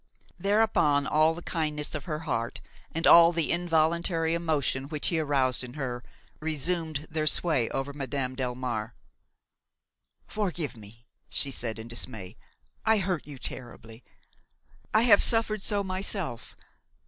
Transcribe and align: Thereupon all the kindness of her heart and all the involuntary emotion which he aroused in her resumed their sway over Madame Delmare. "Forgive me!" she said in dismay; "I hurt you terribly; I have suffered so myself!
Thereupon 0.39 1.05
all 1.05 1.35
the 1.35 1.43
kindness 1.43 1.93
of 1.93 2.05
her 2.05 2.17
heart 2.21 2.59
and 2.91 3.05
all 3.05 3.31
the 3.31 3.51
involuntary 3.51 4.33
emotion 4.33 4.85
which 4.89 5.09
he 5.09 5.19
aroused 5.19 5.63
in 5.63 5.75
her 5.75 6.03
resumed 6.39 7.05
their 7.11 7.27
sway 7.27 7.69
over 7.69 7.93
Madame 7.93 8.35
Delmare. 8.35 8.95
"Forgive 10.25 10.75
me!" 10.75 11.05
she 11.29 11.51
said 11.51 11.77
in 11.77 11.87
dismay; 11.87 12.35
"I 12.83 12.97
hurt 12.97 13.27
you 13.27 13.37
terribly; 13.37 14.03
I 14.91 15.03
have 15.03 15.21
suffered 15.21 15.61
so 15.61 15.83
myself! 15.83 16.55